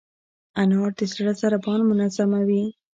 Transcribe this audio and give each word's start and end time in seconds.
انار 0.61 0.91
د 0.99 0.99
زړه 1.13 1.31
ضربان 1.41 1.79
منظموي. 1.89 2.63